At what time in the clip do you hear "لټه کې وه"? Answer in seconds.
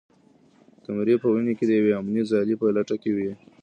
2.77-3.33